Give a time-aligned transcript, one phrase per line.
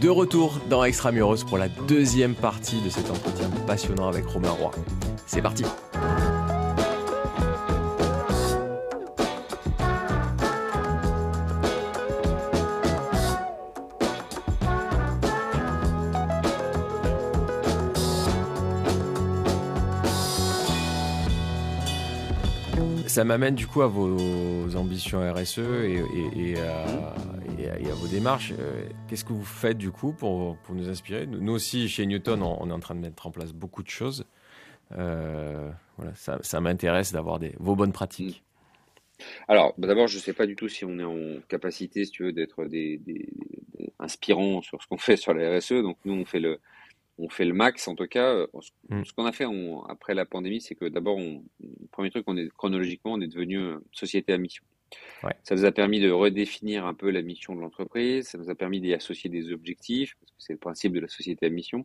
[0.00, 4.70] De retour dans Extramuros pour la deuxième partie de cet entretien passionnant avec Romain Roy.
[5.26, 5.64] C'est parti
[23.18, 28.52] ça m'amène du coup à vos ambitions RSE et, à, vos démarches.
[28.56, 31.26] Euh, qu'est-ce que vous faites du coup pour, nous inspirer?
[31.26, 34.24] Nous aussi, chez Newton, on, est en train de mettre en place beaucoup de choses.
[34.96, 38.44] Euh, voilà, ça, m'intéresse d'avoir vos bonnes pratiques.
[39.48, 42.12] Alors, bah, d'abord, je ne sais pas du tout si on est en capacité, si
[42.12, 43.00] tu veux, d'être des,
[43.98, 45.72] inspirants sur ce qu'on fait sur la RSE.
[45.72, 46.60] Donc, nous, on fait le,
[47.18, 48.32] on fait le max en tout cas.
[48.32, 48.46] Euh,
[48.88, 49.04] mm.
[49.04, 49.44] Ce qu'on a fait
[49.88, 53.58] après la pandémie, c'est que d'abord, le premier truc, on est chronologiquement, on est devenu
[53.58, 54.64] euh, société à mission.
[55.42, 58.54] Ça nous a permis de redéfinir un peu la mission de l'entreprise, ça nous a
[58.54, 61.84] permis d'y associer des objectifs, parce que c'est le principe de la société à mission,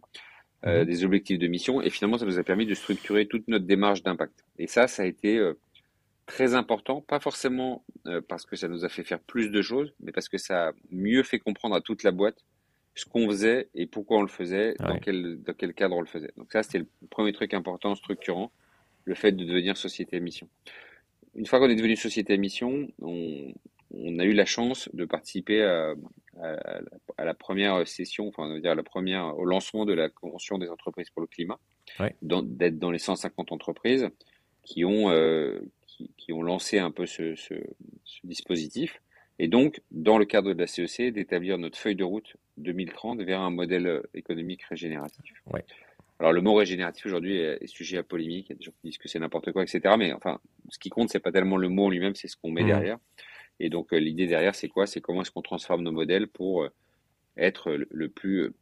[0.65, 0.85] euh, mm-hmm.
[0.85, 4.03] des objectifs de mission, et finalement, ça nous a permis de structurer toute notre démarche
[4.03, 4.45] d'impact.
[4.57, 5.41] Et ça, ça a été
[6.27, 7.83] très important, pas forcément
[8.29, 10.71] parce que ça nous a fait faire plus de choses, mais parce que ça a
[10.89, 12.37] mieux fait comprendre à toute la boîte
[12.95, 16.07] ce qu'on faisait et pourquoi on le faisait, dans, quel, dans quel cadre on le
[16.07, 16.31] faisait.
[16.37, 18.51] Donc ça, c'était le premier truc important, structurant,
[19.05, 20.47] le fait de devenir société à mission.
[21.35, 23.53] Une fois qu'on est devenu société à mission, on,
[23.91, 25.95] on, a eu la chance de participer à,
[26.39, 30.59] à, la première session, enfin, on va dire la première, au lancement de la Convention
[30.59, 31.59] des entreprises pour le climat,
[32.21, 34.09] d'être dans les 150 entreprises
[34.61, 37.55] qui ont, euh, qui, qui, ont lancé un peu ce, ce,
[38.05, 39.01] ce dispositif.
[39.39, 43.41] Et donc, dans le cadre de la CEC, d'établir notre feuille de route 2030 vers
[43.41, 45.33] un modèle euh, économique régénératif.
[45.51, 45.65] Ouais.
[46.19, 48.47] Alors le mot régénératif aujourd'hui est, sujet à polémique.
[48.49, 49.95] Il y a des gens qui disent que c'est n'importe quoi, etc.
[49.97, 50.39] Mais enfin,
[50.69, 52.67] ce qui compte, c'est pas tellement le mot en lui-même, c'est ce qu'on met mmh.
[52.67, 52.97] derrière.
[53.59, 54.85] Et donc euh, l'idée derrière, c'est quoi?
[54.85, 56.69] C'est comment est-ce qu'on transforme nos modèles pour euh,
[57.35, 58.53] être le, plus,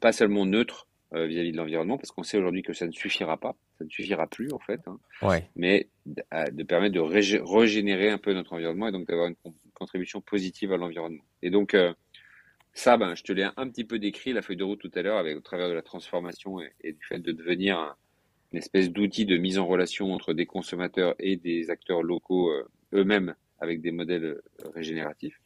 [0.00, 3.54] pas seulement neutre vis-à-vis de l'environnement, parce qu'on sait aujourd'hui que ça ne suffira pas,
[3.78, 5.48] ça ne suffira plus en fait, hein, ouais.
[5.54, 9.36] mais de permettre de régénérer un peu notre environnement et donc d'avoir une
[9.74, 11.24] contribution positive à l'environnement.
[11.42, 11.76] Et donc
[12.74, 15.02] ça, ben, je te l'ai un petit peu décrit, la feuille de route tout à
[15.02, 17.96] l'heure, au travers de la transformation et, du fait de devenir
[18.52, 22.68] une espèce d'outil de mise en relation entre des consommateurs et des acteurs locaux euh,
[22.92, 24.42] eux-mêmes avec des modèles euh,
[24.74, 25.40] régénératifs.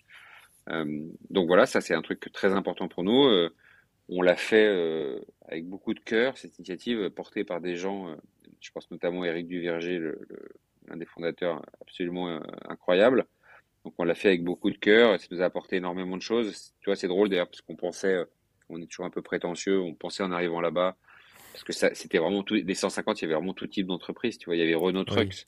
[0.70, 3.28] Euh, donc voilà, ça c'est un truc très important pour nous.
[4.08, 4.66] on l'a fait
[5.48, 8.16] avec beaucoup de cœur, cette initiative portée par des gens,
[8.60, 10.00] je pense notamment Eric Duverger,
[10.86, 13.26] l'un des fondateurs absolument incroyable.
[13.84, 16.22] Donc on l'a fait avec beaucoup de cœur et ça nous a apporté énormément de
[16.22, 16.74] choses.
[16.80, 18.24] Tu vois, c'est drôle d'ailleurs parce qu'on pensait, euh,
[18.68, 20.96] on est toujours un peu prétentieux, on pensait en arrivant là-bas,
[21.52, 24.38] parce que ça, c'était vraiment tout, les 150, il y avait vraiment tout type d'entreprise.
[24.38, 25.46] Tu vois, il y avait Renault Trucks.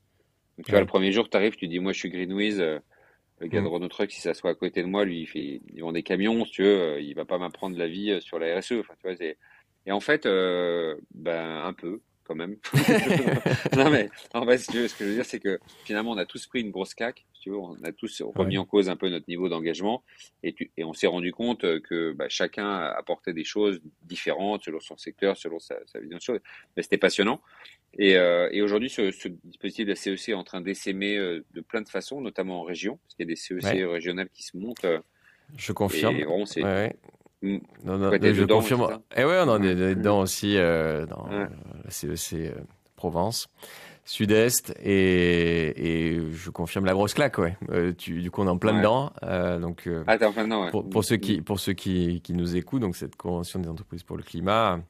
[0.57, 2.79] Donc, tu vois, le premier jour, tu arrives, tu dis, moi je suis Greenwiz, euh,
[3.39, 3.69] le gars de mm.
[3.69, 6.03] Renault Trucks, si ça soit à côté de moi, lui, il, fait, il vend des
[6.03, 8.73] camions, si tu veux, euh, il va pas m'apprendre la vie sur la RSE.
[8.81, 9.27] Enfin, tu vois,
[9.87, 10.27] et en fait,
[11.15, 12.57] ben, un peu quand même.
[13.77, 16.47] non mais en fait, ce que je veux dire, c'est que finalement, on a tous
[16.47, 20.03] pris une grosse caque on a tous remis en cause un peu notre niveau d'engagement
[20.43, 24.97] et, et, on s'est rendu compte que bah, chacun apportait des choses différentes selon son
[24.97, 26.41] secteur, selon sa, vision de choses.
[26.77, 27.41] Mais c'était passionnant.
[27.99, 31.61] Et, euh, et aujourd'hui, ce, dispositif de la CEC est en train d'essaimer euh, de
[31.61, 34.57] plein de façons, notamment en région, parce qu'il y a des CEC régionales qui se
[34.57, 34.85] montent.
[34.85, 35.01] Euh,
[35.57, 36.17] je confirme.
[36.17, 36.63] Et c'est.
[37.43, 37.59] Mm.
[37.85, 38.99] je confirme.
[39.17, 42.53] Et eh ouais, on en est dedans aussi dans la CEC
[42.97, 43.49] Provence.
[44.11, 47.57] Sud-Est et, je confirme la grosse claque, ouais.
[47.71, 49.13] Euh, tu, du coup, on est en plein dedans.
[49.23, 50.71] Euh, donc, euh, ah, en plein dedans, ouais.
[50.91, 54.17] pour, ceux qui, pour ceux qui, qui, nous écoutent, donc cette convention des entreprises pour
[54.17, 54.81] le climat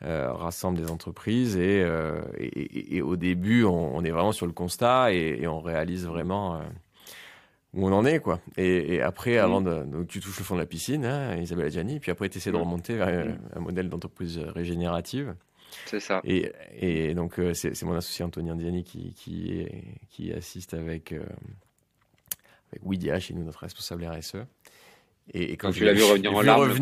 [0.00, 1.86] rassemble des entreprises et,
[2.38, 6.60] et, au début, on, est vraiment sur le constat et, on réalise vraiment
[7.76, 8.40] où on en est, quoi.
[8.56, 12.00] Et, après, avant de, donc tu touches le fond de la piscine, hein, Isabelle Adjani,
[12.00, 15.34] puis après, tu essaies de remonter vers un modèle d'entreprise régénérative.
[15.84, 16.20] C'est ça.
[16.24, 19.66] Et, et donc, euh, c'est mon associé Antonien Diani qui, qui,
[20.08, 21.24] qui assiste avec, euh,
[22.72, 24.36] avec Widia, chez nous, notre responsable RSE.
[25.34, 26.72] Et, quand, tu l'as vu revenir en larmes,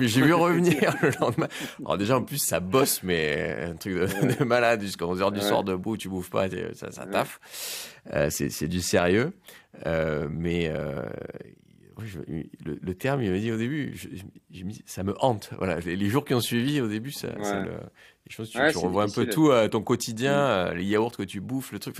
[0.00, 1.48] j'ai vu revenir le lendemain.
[1.80, 5.40] Alors déjà en plus ça bosse mais un truc de, malade jusqu'à 11 h du
[5.40, 7.40] soir debout, tu bouffes pas, ça, ça taffe.
[8.14, 9.32] Euh, c'est du sérieux,
[9.86, 11.02] euh, mais euh,
[12.64, 15.50] le, terme, il m'a dit au début, je, ça me hante.
[15.58, 17.72] Voilà, les, jours qui ont suivi au début, ça, le,
[18.30, 20.50] je pense que tu, revois un peu tout, à ton quotidien, mm.
[20.50, 21.96] euh, les yaourts que tu bouffes, le truc.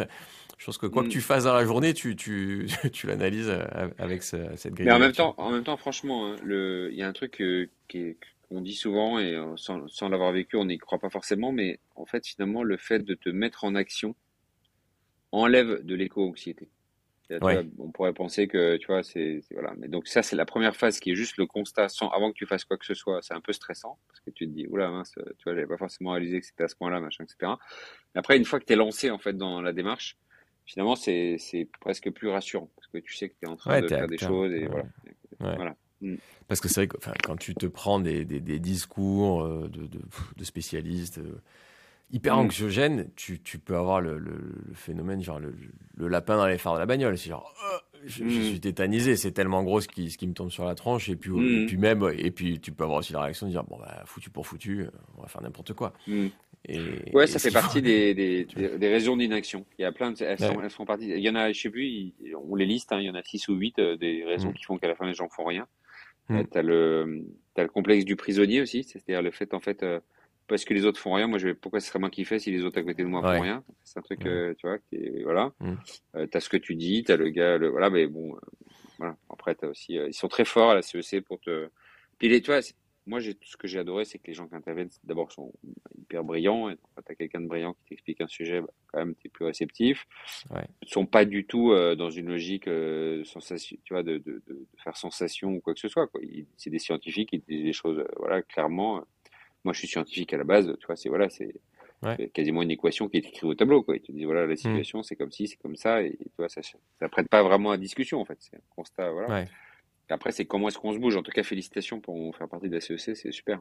[0.61, 1.13] Je pense que quoi que mm.
[1.13, 4.85] tu fasses dans la journée, tu, tu, tu l'analyses euh, avec cette grille.
[4.85, 7.71] Mais en même temps, en même temps, franchement, hein, il y a un truc euh,
[7.89, 12.05] qu'on dit souvent et sans, sans l'avoir vécu, on n'y croit pas forcément, mais en
[12.05, 14.15] fait, finalement, le fait de te mettre en action
[15.33, 16.69] enlève de l'éco-anxiété.
[17.79, 19.73] on pourrait penser que, tu vois, c'est voilà.
[19.79, 22.37] Mais donc ça, c'est la première phase qui est juste le constat sans avant que
[22.37, 23.23] tu fasses quoi que ce soit.
[23.23, 25.79] C'est un peu stressant parce que tu te dis, oula mince, tu vois, j'avais pas
[25.79, 27.53] forcément réalisé que c'était à ce point-là, machin, etc.
[28.15, 30.19] Après, une fois que tu es lancé en fait dans la démarche,
[30.71, 33.89] finalement, c'est presque plus rassurant parce que tu sais que tu es en train de
[33.89, 34.69] faire des choses et
[35.41, 35.75] voilà.
[36.01, 36.17] Mm.
[36.49, 40.01] Parce que c'est vrai que quand tu te prends des, des, discours euh, de, de,
[40.37, 41.43] de spécialistes, euh,
[42.11, 42.41] hyper mm.
[42.41, 45.55] anxiogène, tu, tu, peux avoir le, le, phénomène, genre le,
[45.97, 47.19] le, lapin dans les phares de la bagnole.
[47.19, 48.31] C'est genre, oh, je, mm.
[48.31, 51.09] suis tétanisé, c'est tellement gros ce qui, ce qui me tombe sur la tranche.
[51.09, 51.67] Et puis, et mm.
[51.67, 54.31] puis même, et puis tu peux avoir aussi la réaction de dire, bon, bah, foutu
[54.31, 54.87] pour foutu,
[55.17, 55.93] on va faire n'importe quoi.
[56.69, 56.79] Et,
[57.15, 59.65] ouais, ça fait partie des, des, des, raisons d'inaction.
[59.79, 61.09] Il y a plein de, elles, sont, elles font partie.
[61.09, 62.13] Il y en a, je sais plus,
[62.49, 64.65] on les liste, hein, il y en a 6 ou 8 euh, des raisons qui
[64.65, 65.67] font qu'à la fin les gens font rien.
[66.31, 67.25] Euh, tu as, le,
[67.57, 69.99] as le complexe du prisonnier aussi, c'est-à-dire le fait en fait euh,
[70.51, 71.29] parce que les autres font rien.
[71.29, 73.09] Moi, je vais, pourquoi ce serait moi qui fais si les autres à côté de
[73.09, 73.63] moi font rien?
[73.85, 75.53] C'est un truc, euh, tu vois, qui voilà.
[75.61, 75.75] Mm.
[76.17, 78.41] Euh, t'as ce que tu dis, t'as le gars, le, voilà, mais bon, euh,
[78.99, 79.17] voilà.
[79.31, 81.71] Après, t'as aussi, ils sont très forts à la CEC pour te.
[82.19, 82.61] Puis les, tu vois,
[83.07, 85.53] moi, j'ai ce que j'ai adoré, c'est que les gens qui interviennent, d'abord, sont
[85.97, 86.69] hyper brillants.
[86.69, 89.45] Et quand t'as quelqu'un de brillant qui t'explique un sujet, bah, quand même, t'es plus
[89.45, 90.05] réceptif.
[90.51, 90.67] Ouais.
[90.83, 92.69] Ils sont pas du tout dans une logique
[93.25, 96.09] sensation, tu vois, de, de, de, faire sensation ou quoi que ce soit.
[96.09, 96.21] Quoi.
[96.57, 99.05] C'est des scientifiques, ils disent des choses, voilà, clairement
[99.65, 101.53] moi, je suis scientifique à la base, tu vois, c'est voilà, c'est
[102.33, 103.97] quasiment une équation qui est écrite au tableau, quoi.
[103.97, 104.57] Ils te disent voilà, la hmm.
[104.57, 107.71] situation, c'est comme ci, c'est comme ça, et, tu vois, ça, ça prête pas vraiment
[107.71, 108.39] à discussion, en fait.
[108.41, 109.45] C'est un constat, voilà.
[110.13, 111.17] Après, c'est comment est-ce qu'on se bouge.
[111.17, 113.61] En tout cas, félicitations pour faire partie de la CEC, c'est super.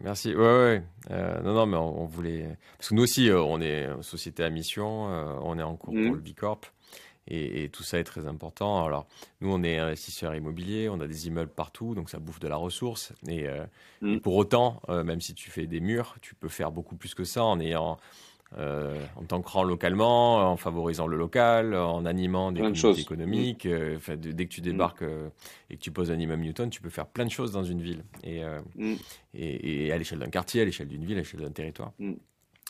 [0.00, 0.34] Merci.
[0.34, 0.82] Ouais, ouais.
[1.10, 2.46] Euh, non, non, mais on, voulait.
[2.78, 5.92] Parce que nous aussi, euh, on est société à mission, euh, on est en cours
[5.92, 6.14] pour hmm.
[6.14, 6.60] le Bicorp.
[7.28, 8.84] Et, tout ça est très important.
[8.84, 9.06] Alors,
[9.40, 12.56] nous, on est investisseurs immobiliers, on a des immeubles partout, donc ça bouffe de la
[12.56, 13.12] ressource.
[13.28, 13.64] Et, euh,
[14.00, 14.18] mm.
[14.18, 17.24] pour autant, euh, même si tu fais des murs, tu peux faire beaucoup plus que
[17.24, 17.98] ça en ayant.
[18.58, 23.64] Euh, en t'ancrant localement, en favorisant le local, en animant des communautés économiques.
[23.64, 24.16] Mm.
[24.16, 24.64] dès que tu mm.
[24.64, 25.04] débarques
[25.70, 27.80] et que tu poses un immeuble Newton, tu peux faire plein de choses dans une
[27.80, 28.02] ville.
[28.24, 28.42] Et,
[29.34, 31.92] et, et à l'échelle d'un quartier, à l'échelle d'une ville, à l'échelle d'un territoire.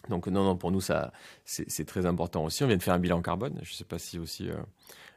[0.09, 1.13] Donc non, non, pour nous, ça,
[1.45, 2.65] c'est très important aussi.
[2.65, 3.59] On vient de faire un bilan carbone.
[3.63, 4.49] Je ne sais pas si aussi.
[4.49, 4.55] Euh,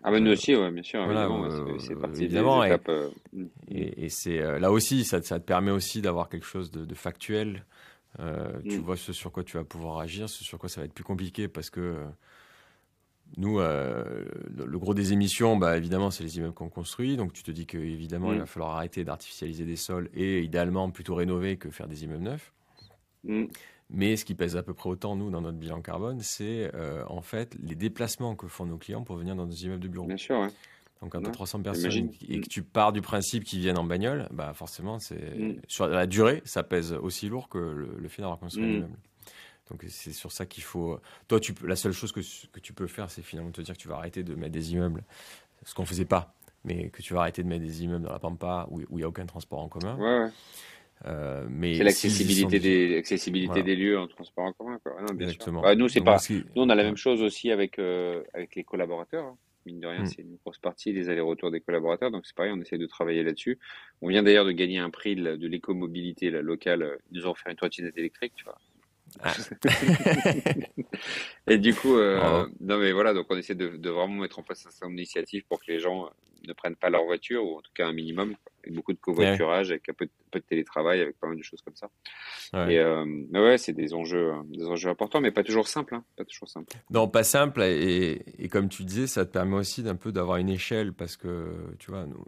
[0.03, 1.03] ah ben nous euh, aussi, ouais, bien sûr.
[1.03, 3.45] évidemment, c'est parti évidemment, étapes, euh, mm.
[3.69, 6.95] Et, et c'est là aussi, ça, ça, te permet aussi d'avoir quelque chose de, de
[6.95, 7.65] factuel.
[8.17, 8.81] Tu mm.
[8.81, 11.05] vois ce sur quoi tu vas pouvoir agir, ce sur quoi ça va être plus
[11.05, 11.95] compliqué parce que
[13.37, 17.17] nous, le, gros des émissions, bah, évidemment, c'est les immeubles qu'on construit.
[17.17, 18.41] Donc, tu te dis qu'évidemment, il mm.
[18.41, 22.51] va falloir arrêter d'artificialiser des sols et idéalement plutôt rénover que faire des immeubles neufs.
[23.93, 27.03] Mais ce qui pèse à peu près autant, nous, dans notre bilan carbone, c'est euh,
[27.07, 30.07] en fait les déplacements que font nos clients pour venir dans nos immeubles de bureau.
[30.07, 30.47] Bien sûr,
[31.01, 33.83] Donc, quand tu as 300 personnes et que tu pars du principe qu'ils viennent en
[33.83, 35.61] bagnole, bah forcément, c'est mm.
[35.67, 38.75] sur la durée, ça pèse aussi lourd que le, fait d'avoir construit un mm.
[38.77, 38.97] immeuble.
[39.69, 40.99] Donc, c'est sur ça qu'il faut.
[41.27, 42.19] Toi, tu la seule chose que,
[42.51, 44.73] que tu peux faire, c'est finalement te dire que tu vas arrêter de mettre des
[44.73, 45.03] immeubles,
[45.63, 48.19] ce qu'on faisait pas, mais que tu vas arrêter de mettre des immeubles dans la
[48.19, 49.95] Pampa où il n'y a aucun transport en commun.
[49.97, 50.31] Ouais, ouais.
[51.05, 54.79] Euh, c'est l'accessibilité des, accessibilité des lieux en transport en commun.
[54.83, 54.93] Quoi.
[55.01, 55.59] Non, bien Exactement.
[55.59, 55.69] Sûr.
[55.69, 56.17] Bah, nous, c'est pas.
[56.29, 59.25] Nous, on a la même chose aussi avec euh, avec les collaborateurs.
[59.25, 59.37] Hein.
[59.65, 60.07] Mine de rien, mm.
[60.07, 62.11] c'est une grosse partie des allers-retours des collaborateurs.
[62.11, 63.59] Donc c'est pareil, on essaie de travailler là-dessus.
[64.01, 66.97] On vient d'ailleurs de gagner un prix de, de l'écomobilité locale.
[67.11, 68.57] Ils nous ont offert une trottinette électrique, tu vois.
[69.21, 69.33] Ah.
[71.47, 74.43] et du coup, euh, non mais voilà, donc on essaie de, de, vraiment mettre en
[74.43, 76.09] place un certain nombre d'initiatives pour que les gens
[76.47, 79.71] ne prennent pas leur voiture, ou en tout cas un minimum, avec beaucoup de covoiturage,
[79.71, 81.89] avec un peu, de, télétravail, avec pas mal de choses comme ça.
[82.69, 85.95] Et euh, ouais, c'est des enjeux, des enjeux importants, mais pas toujours simples.
[85.95, 86.73] Hein, pas toujours simple.
[86.89, 87.61] Non, pas simple.
[87.61, 91.17] Et, et, comme tu disais, ça te permet aussi d'un peu d'avoir une échelle, parce
[91.17, 91.47] que
[91.79, 92.25] tu vois, nous,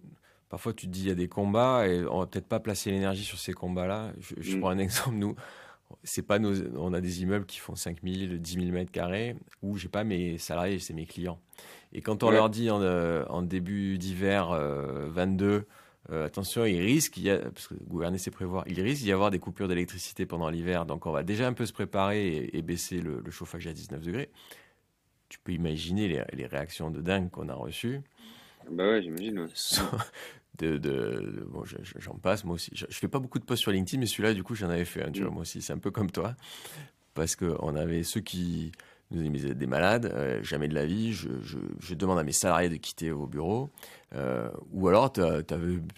[0.50, 2.92] parfois tu te dis il y a des combats et on va peut-être pas placer
[2.92, 4.13] l'énergie sur ces combats-là.
[4.20, 4.60] Je, mm.
[4.60, 5.36] prends un exemple, nous
[6.04, 9.77] c'est pas nos, on a des immeubles qui font 5000, 10 000 mètres carrés où
[9.77, 11.39] j'ai pas mes salariés, c'est mes clients.
[11.94, 15.62] Et quand on leur dit en, euh, début d'hiver 22, euh,
[16.12, 19.32] euh, attention, il risque, y a, parce que gouverner c'est prévoir, il risque d'y avoir
[19.32, 23.01] des coupures d'électricité pendant l'hiver, donc on va déjà un peu se préparer et, baisser
[23.01, 24.30] le, chauffage à 19 degrés.
[25.30, 28.01] Tu peux imaginer les, réactions de dingue qu'on a reçues.
[28.70, 29.48] Bah ouais, j'imagine.
[30.58, 31.64] De, de, bon,
[32.00, 32.72] j'en passe moi aussi.
[32.74, 35.04] Je, fais pas beaucoup de posts sur LinkedIn, mais celui-là, du coup, j'en avais fait
[35.04, 35.12] un.
[35.12, 35.34] Tu vois, mm.
[35.34, 36.36] moi aussi, c'est un peu comme toi,
[37.14, 38.72] parce que on avait ceux qui
[39.12, 41.14] nous disaient des malades, euh, jamais de la vie.
[41.14, 41.30] Je,
[41.80, 43.70] je, demande à mes salariés de quitter vos bureaux,
[44.16, 45.44] euh, ou alors tu avais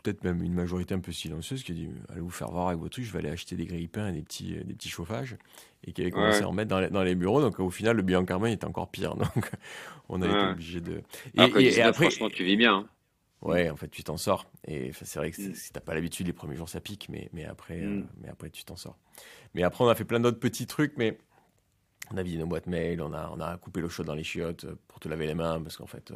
[0.04, 2.80] peut-être même une majorité un peu silencieuse qui a dit allez vous faire voir avec
[2.80, 5.38] vos trucs, je vais aller acheter des grille-pains et des petits des petits chauffages,
[5.86, 7.42] et qui avait commencé à en mettre dans les, dans les, bureaux.
[7.42, 9.16] Donc au final, le bilan carbone était encore pire.
[9.16, 9.50] Donc
[10.10, 11.02] on a été obligé de.
[11.36, 12.76] Et, après, franchement, tu vis bien.
[12.76, 12.86] Hein.
[13.42, 14.50] Ouais, en fait, tu t'en sors.
[14.66, 15.54] Et c'est vrai que mm.
[15.54, 18.08] si t'as pas l'habitude, les premiers jours, ça pique, mais, mais, après, euh, mm.
[18.22, 18.98] mais après, tu t'en sors.
[19.54, 21.18] Mais après, on a fait plein d'autres petits trucs, mais
[22.12, 24.24] on a vidé nos boîtes mail, on a, on a coupé l'eau chaude dans les
[24.24, 26.16] chiottes pour te laver les mains, parce qu'en fait, euh,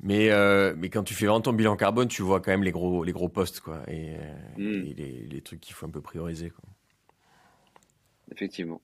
[0.00, 2.72] Mais, euh, mais quand tu fais vraiment ton bilan carbone, tu vois quand même les
[2.72, 3.82] gros, les gros postes, quoi.
[3.88, 4.16] Et,
[4.56, 4.82] hmm.
[4.96, 6.64] les, les, trucs qu'il faut un peu prioriser, quoi.
[8.32, 8.80] Effectivement.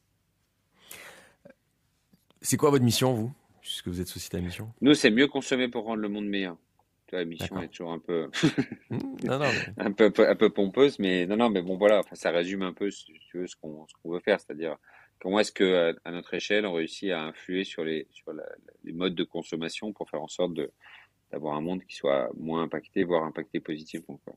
[2.41, 3.33] C'est quoi votre mission, vous?
[3.61, 6.57] Puisque vous êtes société à mission Nous, c'est mieux consommer pour rendre le monde meilleur.
[7.13, 8.31] La mission est toujours un peu,
[8.91, 12.63] non, non, un, peu, un peu pompeuse, mais non, non, mais bon, voilà, ça résume
[12.63, 14.77] un peu, si tu veux, ce qu'on veut faire, c'est-à-dire
[15.21, 18.33] comment est-ce que, à, notre échelle, on réussit à influer sur les, sur
[18.85, 20.71] les modes de consommation pour faire en sorte de,
[21.31, 24.21] d'avoir un monde qui soit moins impacté, voire impacté positivement.
[24.25, 24.37] Quoi.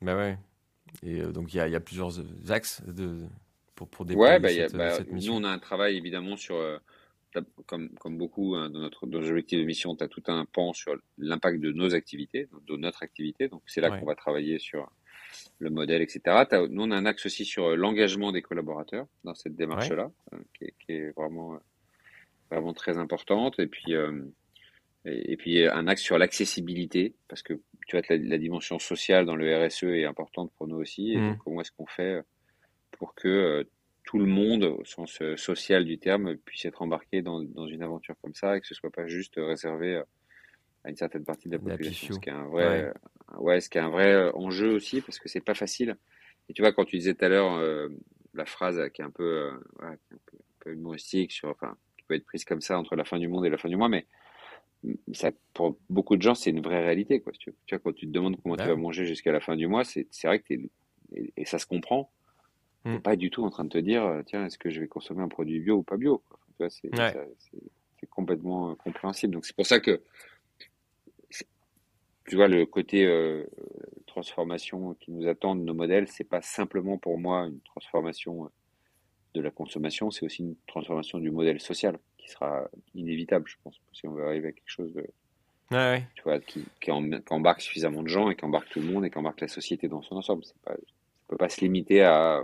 [0.00, 0.38] Bah ouais.
[1.02, 2.12] Et euh, donc il y a, y a, plusieurs
[2.50, 3.26] axes de,
[3.74, 5.34] pour, pour déployer ouais, bah, cette, bah, cette, mission.
[5.34, 6.78] Nous, on a un travail évidemment sur euh,
[7.66, 10.44] comme, comme beaucoup hein, dans, notre, dans nos objectifs de mission, tu as tout un
[10.44, 13.48] pan sur l'impact de nos activités, de notre activité.
[13.48, 14.90] Donc, c'est là qu'on va travailler sur
[15.58, 16.20] le modèle, etc.
[16.70, 20.38] nous, on a un axe aussi sur euh, l'engagement des collaborateurs dans cette démarche-là, euh,
[20.58, 21.58] qui, qui, est vraiment, euh,
[22.50, 23.58] vraiment très importante.
[23.60, 23.92] Et puis,
[25.04, 27.54] et, puis, un axe sur l'accessibilité, parce que
[27.86, 31.12] tu vois, la, la, dimension sociale dans le RSE est importante pour nous aussi.
[31.12, 31.38] Et mmh.
[31.44, 32.22] comment est-ce qu'on fait
[32.92, 33.66] pour que
[34.10, 37.80] tout le monde, au sens euh, social du terme, puisse être embarqué dans, dans, une
[37.80, 40.02] aventure comme ça et que ce soit pas juste réservé euh,
[40.82, 42.16] à une certaine partie de la population.
[42.16, 42.92] ce qui est un vrai,
[43.38, 43.60] ouais.
[43.60, 45.96] ce qui est un vrai euh, enjeu aussi parce que c'est pas facile.
[46.48, 47.88] Et tu vois, quand tu disais tout à l'heure
[48.34, 49.94] la phrase qui est un peu, un
[50.58, 53.46] peu, humoristique sur, enfin, qui peut être prise comme ça entre la fin du monde
[53.46, 54.06] et la fin du mois, mais
[55.12, 57.20] ça, pour beaucoup de gens, c'est une vraie réalité.
[57.20, 57.32] Quoi.
[57.38, 59.84] Tu, vois, quand tu te demandes comment tu vas manger jusqu'à la fin du mois,
[59.84, 60.70] c'est vrai que es,
[61.36, 62.10] et, ça se comprend.
[62.84, 62.98] Mmh.
[63.00, 65.22] pas du tout en train de te dire, euh, tiens, est-ce que je vais consommer
[65.22, 66.22] un produit bio ou pas bio?
[66.58, 69.34] C'est complètement euh, compréhensible.
[69.34, 70.02] Donc c'est pour ça que,
[72.26, 73.44] tu vois, le côté euh,
[74.06, 78.50] transformation qui nous attend de nos modèles, c'est pas simplement pour moi une transformation
[79.34, 83.78] de la consommation, c'est aussi une transformation du modèle social qui sera inévitable, je pense,
[83.92, 85.06] si on veut arriver à quelque chose de,
[86.16, 89.10] Tu vois, qui, qui, embarque suffisamment de gens et qui embarque tout le monde et
[89.10, 90.42] qui embarque la société dans son ensemble.
[90.64, 92.42] Pas, ça ne peut pas se limiter à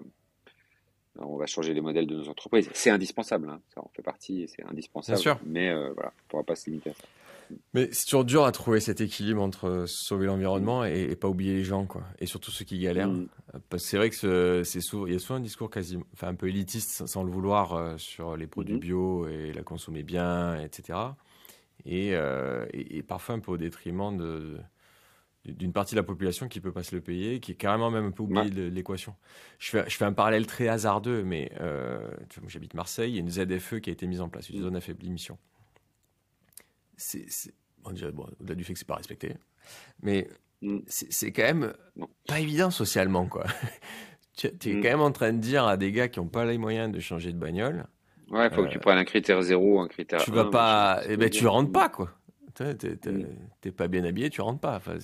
[1.20, 2.68] on va changer les modèles de nos entreprises.
[2.74, 3.60] C'est indispensable, hein.
[3.74, 5.16] ça en fait partie, c'est indispensable.
[5.16, 5.38] Bien sûr.
[5.44, 7.04] Mais euh, voilà, on ne pourra pas se limiter à ça.
[7.74, 11.62] Mais c'est toujours dur à trouver cet équilibre entre sauver l'environnement et, pas oublier les
[11.62, 12.02] gens, quoi.
[12.18, 13.08] Et surtout ceux qui galèrent.
[13.08, 13.28] Mm.
[13.68, 16.26] Parce que c'est vrai que c'est souvent, il y a souvent un discours quasi, enfin
[16.26, 18.80] un peu élitiste, sans le vouloir, euh, sur les produits mm-hmm.
[18.80, 20.98] bio et la consommer bien, etc.
[21.86, 24.58] Euh, et, et, parfois un peu au détriment de,
[25.52, 28.06] d'une partie de la population qui peut pas se le payer, qui est carrément même
[28.06, 29.14] un peu oublié de l'équation.
[29.58, 32.10] Je fais, je fais un parallèle très hasardeux, mais euh,
[32.46, 34.76] j'habite Marseille, il y a une ZFE qui a été mise en place, une zone
[34.76, 35.38] à faible émission.
[36.96, 37.26] C'est,
[37.84, 39.34] on dirait, bon, au-delà du fait que c'est pas respecté,
[40.02, 40.28] mais
[40.62, 40.78] mm.
[40.86, 41.74] c'est quand même
[42.26, 43.44] pas évident socialement, quoi.
[44.36, 44.82] tu es mm.
[44.82, 47.00] quand même en train de dire à des gars qui n'ont pas les moyens de
[47.00, 47.86] changer de bagnole.
[48.30, 50.20] Ouais, il faut que tu euh, prennes un critère zéro, un critère.
[50.20, 52.10] Tu vas pas, eh ben, tu rentres pas, quoi.
[52.60, 53.24] Mm.
[53.60, 54.76] T'es pas bien habillé, tu rentres pas.
[54.76, 54.96] Enfin,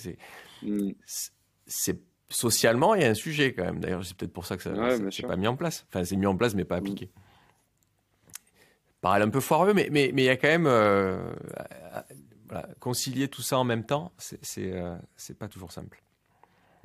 [0.62, 0.92] mm.
[1.66, 3.80] c'est socialement, il y a un sujet quand même.
[3.80, 5.86] D'ailleurs, c'est peut-être pour ça que ça n'est pas mis en place.
[5.88, 6.78] Enfin, c'est mis en place, mais pas mm.
[6.78, 7.10] appliqué.
[9.00, 11.18] Parle un peu foireux, mais mais mais il y a quand même euh,
[12.78, 14.96] concilier tout ça en même temps, c'est c'est euh,
[15.38, 16.00] pas toujours simple.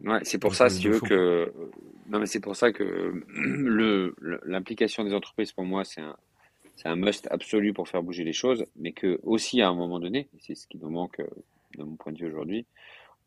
[0.04, 1.54] Ouais, c'est pour ça, si tu veux que
[2.08, 6.16] non, mais c'est pour ça que le l'implication des entreprises pour moi, c'est un
[6.78, 10.00] c'est un must absolu pour faire bouger les choses, mais que aussi à un moment
[10.00, 11.28] donné, c'est ce qui nous manque euh,
[11.76, 12.66] de mon point de vue aujourd'hui,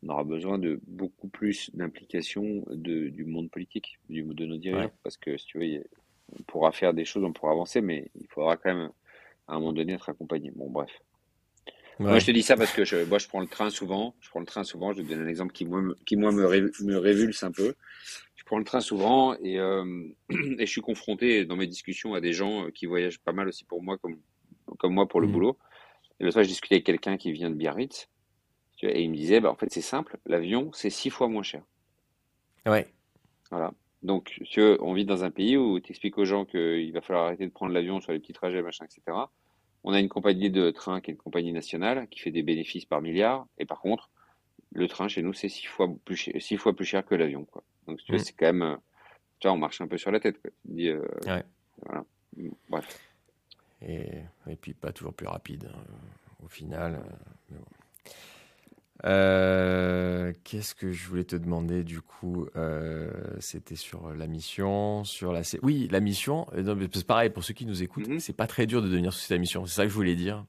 [0.03, 5.17] on aura besoin de beaucoup plus d'implication du monde politique, du, de nos dirigeants, parce
[5.17, 5.83] que si tu veux,
[6.31, 8.89] on pourra faire des choses, on pourra avancer, mais il faudra quand même
[9.47, 10.51] à un moment donné être accompagné.
[10.55, 10.91] Bon, bref.
[11.99, 14.15] Moi, je te dis ça parce que je, moi, je prends le train souvent.
[14.21, 14.91] Je prends le train souvent.
[14.91, 17.75] Je te donne un exemple qui, moi, qui, moi me, me révulse un peu
[18.51, 19.85] prends le train souvent et, euh,
[20.29, 23.47] et, je suis confronté dans mes discussions à des gens euh, qui voyagent pas mal
[23.47, 24.19] aussi pour moi, comme,
[24.77, 25.31] comme moi pour le mmh.
[25.31, 25.57] boulot.
[26.19, 28.09] Et le soir, je discutais avec quelqu'un qui vient de Biarritz
[28.81, 31.63] et il me disait, bah, en fait, c'est simple, l'avion, c'est six fois moins cher.
[32.65, 32.91] Ouais.
[33.51, 33.71] Voilà.
[34.03, 37.45] Donc, on vit dans un pays où tu expliques aux gens qu'il va falloir arrêter
[37.45, 39.17] de prendre l'avion sur les petits trajets, machin, etc.
[39.85, 42.85] On a une compagnie de train qui est une compagnie nationale qui fait des bénéfices
[42.85, 43.47] par milliard.
[43.59, 44.09] Et par contre,
[44.73, 47.45] le train chez nous, c'est six fois plus cher, six fois plus cher que l'avion.
[47.45, 47.63] Quoi.
[47.91, 48.23] Donc, tu vois, mm.
[48.23, 48.61] c'est quand même.
[48.61, 48.75] Euh,
[49.39, 50.41] tu vois, on marche un peu sur la tête.
[50.41, 50.51] Quoi.
[50.65, 51.43] Tu dis, euh, ouais.
[51.83, 52.05] Voilà.
[52.69, 52.99] Bref.
[53.81, 54.07] Et,
[54.47, 55.79] et, puis, pas toujours plus rapide, hein,
[56.43, 57.03] au final.
[59.03, 62.47] Euh, qu'est-ce que je voulais te demander du coup
[63.39, 65.41] C'était sur la mission, sur la.
[65.63, 66.47] Oui, la mission.
[66.93, 68.07] C'est pareil pour ceux qui nous écoutent.
[68.07, 68.19] Mm-hmm.
[68.19, 69.65] C'est pas très dur de devenir sous cette mission.
[69.65, 70.45] C'est ça que je voulais dire.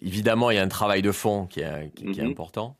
[0.00, 2.30] évidemment, il y a un travail de fond qui est, qui est mm-hmm.
[2.30, 2.76] important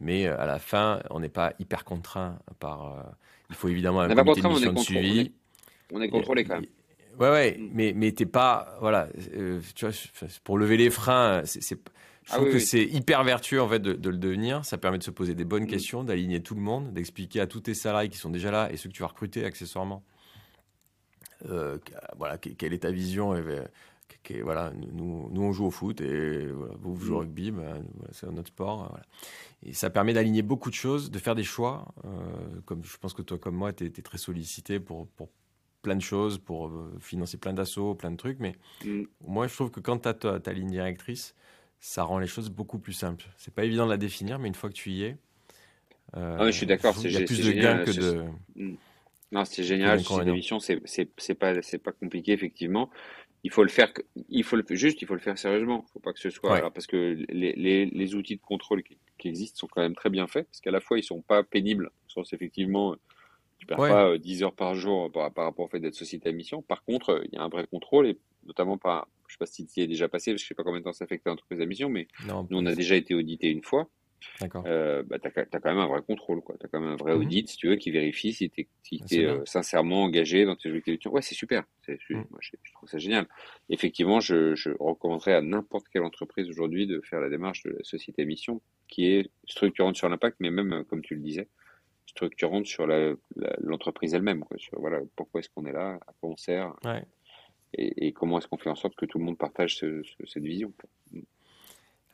[0.00, 2.86] mais euh, à la fin, on n'est pas hyper contraint par.
[2.86, 3.02] Euh,
[3.50, 5.32] il faut évidemment un comité de mission de suivi.
[5.92, 6.66] On est, contrôlé quand même.
[7.18, 7.70] Ouais, ouais, mm.
[7.72, 8.76] mais, mais t'es pas.
[8.80, 9.94] Voilà, euh, tu vois,
[10.44, 11.78] pour lever les freins, c'est,
[12.24, 14.64] Je trouve que c'est hyper vertueux en fait de, le devenir.
[14.64, 15.68] Ça permet de se poser des bonnes mm.
[15.68, 18.76] questions, d'aligner tout le monde, d'expliquer à tous tes salariés qui sont déjà là et
[18.76, 20.04] ceux que tu vas recruter accessoirement.
[21.48, 21.78] Euh,
[22.16, 23.32] voilà, quelle est ta vision
[24.42, 27.78] voilà, nous, nous, on joue au foot et vous, vous jouez au rugby, bah,
[28.12, 28.98] c'est notre sport.
[29.62, 31.94] Et ça permet d'aligner beaucoup de choses, de faire des choix.
[32.04, 32.08] Euh,
[32.64, 35.30] comme je pense que toi, comme moi, tu es, très sollicité pour, pour
[35.82, 38.38] plein de choses, pour euh, financer plein d'assauts, plein de trucs.
[38.38, 39.02] Mais mm.
[39.26, 41.34] moi, je trouve que quand tu as ta, ligne directrice,
[41.80, 43.24] ça rend les choses beaucoup plus simples.
[43.36, 45.16] C'est pas évident de la définir, mais une fois que tu y es,
[46.16, 46.94] euh, ah je suis d'accord.
[47.04, 48.24] Il y a plus de gains que de.
[48.56, 48.76] Mm.
[49.30, 50.02] Non, c'est génial.
[50.02, 52.90] C'est une émission, c'est pas, c'est pas compliqué effectivement
[53.48, 53.90] il faut le faire,
[54.28, 55.86] il faut le, juste, il faut le faire sérieusement.
[55.88, 58.98] Il faut pas que ce soit, parce que les, les, les, outils de contrôle qui,
[59.24, 61.90] existent sont quand même très bien faits, parce qu'à la fois ils sont pas pénibles,
[62.08, 62.94] sens effectivement,
[63.56, 66.32] tu perds pas 10 euh, heures par jour par, rapport au fait d'être société à
[66.32, 66.60] mission.
[66.60, 69.66] Par contre, il y a un vrai contrôle et notamment par, je sais pas si
[69.66, 71.30] tu y es déjà passé, je sais pas combien de temps ça fait que tu
[71.30, 73.88] entreprise à mission, mais nous on a déjà été audité une fois.
[74.66, 77.14] Euh, bah, tu as, quand même un vrai contrôle, tu as quand même un vrai
[77.14, 77.20] mhm.
[77.20, 80.56] audit, si tu veux, qui vérifie si tu es, si es euh, sincèrement engagé dans
[80.56, 81.06] tes objectifs.
[81.06, 82.24] Ouais, c'est super, mhm.
[82.30, 83.26] moi, je, trouve ça génial.
[83.68, 87.84] Effectivement, je, je recommanderais à n'importe quelle entreprise aujourd'hui de faire la démarche de la
[87.84, 91.48] société mission, qui est structurante sur l'impact, mais même, euh, comme tu le disais,
[92.06, 92.86] structurante sur
[93.60, 94.42] l'entreprise elle-même.
[94.72, 96.74] Voilà, pourquoi est-ce qu'on est là, à quoi on sert,
[97.74, 100.42] et, et, comment est-ce qu'on fait en sorte que tout le monde partage ce, cette
[100.42, 100.72] vision.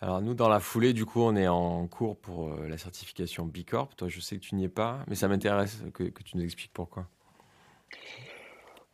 [0.04, 3.46] Alors nous, dans la foulée, du coup, on est en cours pour euh, la certification
[3.46, 3.96] B Corp.
[3.96, 6.74] Toi, je sais que tu n'y es pas, mais ça m'intéresse que, tu nous expliques
[6.74, 7.08] pourquoi.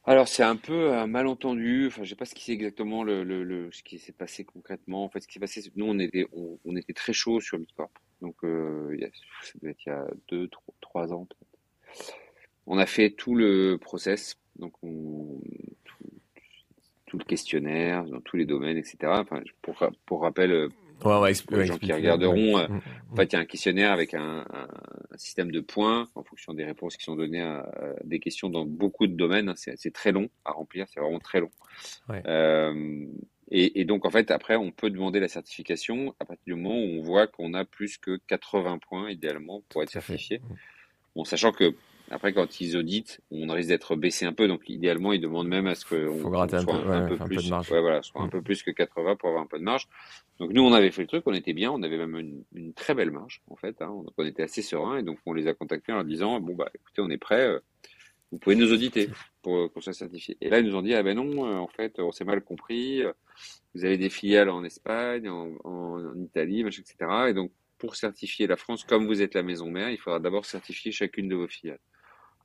[0.04, 1.88] Alors c'est un peu un malentendu.
[1.88, 5.02] Enfin, je sais pas ce qui s'est exactement le, ce qui s'est passé concrètement.
[5.02, 7.64] En fait, ce qui s'est passé, nous on était on, était très chaud sur B
[7.76, 7.90] Corp.
[8.20, 9.08] Donc euh, il y a,
[9.42, 10.48] ça devait être il y a deux
[10.80, 11.58] trois, ans peut-être.
[12.68, 15.42] On a fait tout le process, donc tout,
[17.18, 18.98] le questionnaire dans tous les domaines, etc.
[19.06, 20.70] Enfin, pour pour rappel,
[21.04, 22.80] Ouais, les gens qui regarderont, euh, mm,
[23.12, 24.68] en fait, il y a un questionnaire avec un, un,
[25.16, 27.66] système de points en fonction des réponses qui sont données à,
[28.04, 29.52] des questions dans beaucoup de domaines.
[29.56, 31.50] C'est très long à remplir, c'est vraiment très long.
[32.08, 32.22] Ouais.
[32.26, 33.06] Euh,
[33.50, 36.76] et, et, donc, en fait, après, on peut demander la certification à partir du moment
[36.76, 40.38] où on voit qu'on a plus que 80 points, idéalement, pour être certifié.
[40.38, 40.54] Mm.
[41.16, 41.74] Bon, sachant que
[42.10, 44.48] après, quand ils auditent, on risque d'être baissé un peu.
[44.48, 48.02] Donc, idéalement, ils demandent même à ce qu'on soit un peu, un peu plus, voilà,
[48.02, 48.30] soit un mm.
[48.30, 49.88] peu plus que 80 pour avoir un peu de marge.
[50.40, 52.74] Donc, nous, on avait fait le truc, on était bien, on avait même une, une
[52.74, 53.80] très belle marge, en fait.
[53.80, 56.54] Hein, on était assez serein et donc on les a contactés en leur disant, bon,
[56.54, 57.60] bah, écoutez, on est prêt, euh,
[58.32, 59.08] vous pouvez nous auditer
[59.42, 60.36] pour qu'on soit certifié.
[60.40, 62.42] Et là, ils nous ont dit, ah ben non, euh, en fait, on s'est mal
[62.42, 63.02] compris.
[63.02, 63.12] Euh,
[63.74, 67.10] vous avez des filiales en Espagne, en, en, en Italie, machin, etc.
[67.28, 70.44] Et donc, pour certifier la France, comme vous êtes la maison mère, il faudra d'abord
[70.44, 71.80] certifier chacune de vos filiales.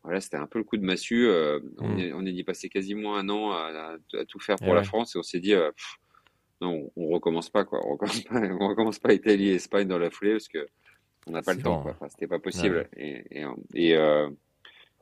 [0.06, 1.28] Voilà, c'était un peu le coup de massue.
[1.28, 2.00] Euh, on, mm.
[2.00, 5.20] est, on est y passé quasiment un an à, tout faire pour la France et
[5.20, 5.72] on s'est dit, euh,
[6.62, 7.82] non, on, recommence pas quoi.
[7.86, 10.68] On recommence pas, on recommence pas Italie et Espagne dans la foulée parce que
[11.28, 11.82] on n'a pas le temps.
[11.82, 11.92] Quoi.
[11.92, 12.88] Enfin, c'était pas possible.
[12.96, 14.30] Et, et, et, euh,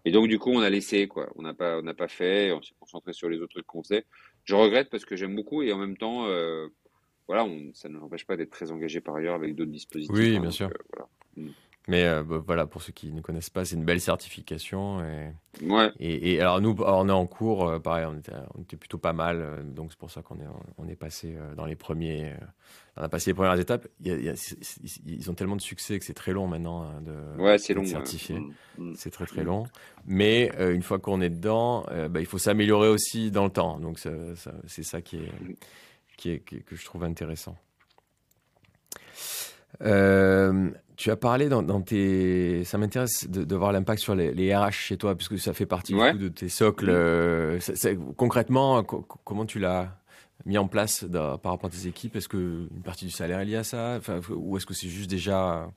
[0.05, 1.29] et, donc du coup, on a laissé quoi.
[1.35, 2.53] On n'a pas, on n'a pas fait.
[2.53, 4.05] On s'est concentré sur les autres trucs qu'on faisait.
[4.45, 6.27] Je regrette parce que j'aime beaucoup et en même temps,
[7.27, 10.15] voilà, on, ça ne m'empêche pas d'être très engagé par ailleurs avec d'autres dispositifs.
[10.15, 10.69] Oui, hein, bien sûr.
[10.93, 11.09] Voilà.
[11.35, 11.51] Mm.
[11.87, 15.03] Mais euh, bah, voilà, pour ceux qui ne connaissent pas, c'est une belle certification.
[15.03, 15.91] Et, ouais.
[15.99, 19.11] et, alors nous, on est en cours, euh, pareil, on était, on était, plutôt pas
[19.11, 22.35] mal, euh, donc c'est pour ça qu'on est, on est passé dans les premiers,
[22.95, 23.87] on a passé les premières étapes.
[24.01, 27.85] ils ont tellement de succès que c'est très long maintenant hein, de, ouais, c'est long,
[27.85, 28.39] certifier.
[28.39, 28.93] Mm, mm.
[28.95, 29.65] C'est très très long.
[30.05, 33.77] Mais une fois qu'on est dedans, bah, il faut s'améliorer aussi dans le temps.
[33.79, 35.31] Donc c'est ça qui est,
[36.15, 37.57] qui est, que je trouve intéressant.
[39.81, 42.63] Euh, tu as parlé dans, tes.
[42.65, 46.27] Ça m'intéresse de, voir l'impact sur les, RH chez toi, puisque ça fait partie de
[46.27, 46.89] tes socles.
[46.89, 47.59] Euh,
[48.15, 49.97] concrètement, comment tu l'as
[50.45, 52.15] mis en place par rapport à tes équipes?
[52.15, 53.99] Est-ce qu'une partie du salaire est liée à ça?
[54.29, 55.67] Ou est-ce que c'est juste déjà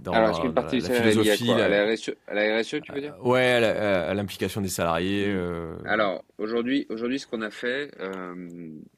[0.00, 2.80] dans Alors, est-ce qu'une partie du salaire est liée à la, RSE, à la RSE,
[2.82, 3.14] tu veux dire?
[3.24, 5.26] Ouais, à l'implication des salariés.
[5.26, 5.36] Mmh.
[5.36, 5.76] Euh.
[5.84, 7.90] Alors, aujourd'hui, aujourd'hui, ce qu'on a fait,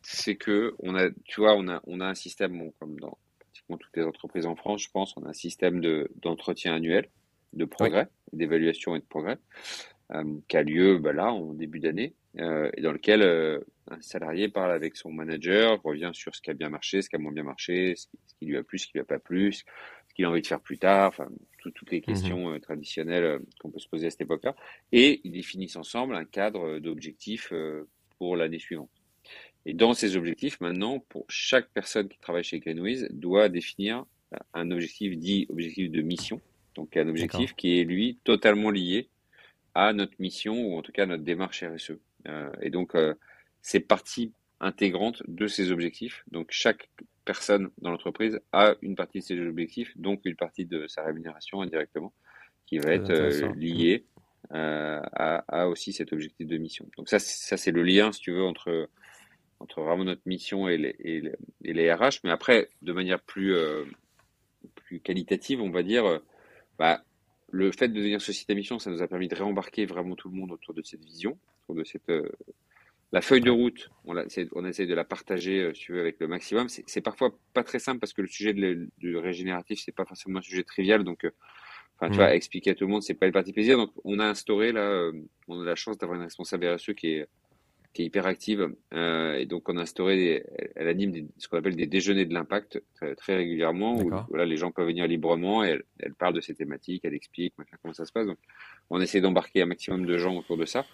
[0.03, 3.17] c'est que, on a, tu vois, on a, on a un système, bon, comme dans
[3.75, 5.81] toutes les entreprises en France, je pense, on a un système
[6.23, 7.09] d'entretien annuel,
[7.53, 9.39] de progrès, d'évaluation et de progrès,
[10.13, 13.59] euh, qui a lieu bah, là, en début d'année, euh, et dans lequel euh,
[13.91, 17.17] un salarié parle avec son manager, revient sur ce qui a bien marché, ce qui
[17.17, 18.07] a moins bien marché, ce
[18.39, 19.65] qui, lui a plu, ce qui lui a pas plu, ce
[20.15, 23.81] qu'il a envie de faire plus tard, enfin, toutes les mmh questions traditionnelles qu'on peut
[23.81, 24.55] se poser à cette époque-là.
[24.93, 27.53] Et ils définissent ensemble un cadre d'objectifs
[28.19, 28.91] pour l'année suivante.
[29.67, 34.05] Et dans ces objectifs, maintenant, pour chaque personne qui travaille chez Greenwiz, doit définir
[34.55, 36.41] un objectif dit objectif de mission.
[36.77, 39.09] Donc un objectif qui est, lui, totalement lié
[39.75, 41.99] à notre mission ou en tout cas à notre démarche RSE.
[42.29, 43.15] Euh, et donc, euh,
[43.61, 46.25] c'est parti intégrante de ses objectifs.
[46.31, 46.89] Donc chaque
[47.25, 51.61] personne dans l'entreprise a une partie de ses objectifs, donc une partie de sa rémunération
[51.61, 52.13] indirectement,
[52.67, 54.05] qui va être euh, liée
[54.55, 56.89] euh, à, aussi cet objectif de mission.
[56.97, 58.89] Donc ça, ça c'est le lien, si tu veux, entre,
[59.61, 60.97] entre vraiment notre mission et les,
[61.63, 62.21] et les, RH.
[62.25, 63.85] Mais après, de manière plus, euh,
[64.75, 66.21] plus qualitative, on va dire,
[66.79, 67.03] bah,
[67.51, 70.29] le fait de devenir société à mission, ça nous a permis de réembarquer vraiment tout
[70.29, 72.11] le monde autour de cette vision, autour de cette
[73.13, 76.27] la feuille de route, on, on essaie de la partager, euh, tu veux, avec le
[76.27, 76.69] maximum.
[76.69, 80.41] C'est parfois pas très simple parce que le sujet de, du régénératif, c'est pas forcément
[80.41, 81.05] un sujet trivial.
[81.05, 81.31] Donc, euh,
[81.97, 82.17] enfin, tu mmh.
[82.17, 83.77] vois, expliquer à tout le monde, c'est pas une partie plaisir.
[83.77, 85.13] Donc, on a instauré là, euh,
[85.47, 87.29] on a la chance d'avoir une responsable RSE qui est
[87.97, 88.75] qui est hyper active.
[88.93, 92.83] Euh, et donc, on a instauré, elle anime ce qu'on appelle des déjeuners de l'impact
[93.17, 96.55] très, régulièrement, où voilà, les gens peuvent venir librement et elle, elle parle de ces
[96.55, 98.27] thématiques, elle explique comment ça se passe.
[98.27, 98.37] Donc,
[98.91, 100.85] on essaie d'embarquer un maximum de gens autour de ça.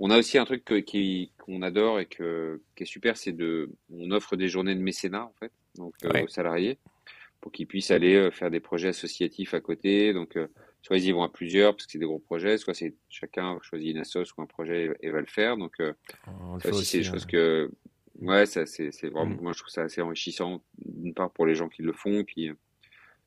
[0.00, 4.10] On a aussi un truc qu'on adore et que, qui est super, c'est de, on
[4.10, 6.78] offre des journées de mécénat, en fait, donc, euh, aux salariés,
[7.42, 10.14] pour qu'ils puissent aller euh, faire des projets associatifs à côté.
[10.14, 10.38] Donc,
[10.82, 13.58] soit ils y vont à plusieurs parce que c'est des gros projets, soit c'est chacun
[13.62, 15.56] choisit une assoce ou un projet et va le faire.
[15.56, 15.92] Donc, euh,
[16.62, 17.70] ça aussi, c'est des choses que,
[18.20, 19.42] ouais, ça, c'est, c'est vraiment, mm.
[19.42, 22.50] moi, je trouve ça assez enrichissant, d'une part pour les gens qui le font, puis,